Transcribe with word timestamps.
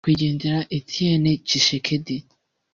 Nyakwigendera 0.03 0.59
Etienne 0.77 1.31
Tshisekedi 1.45 2.15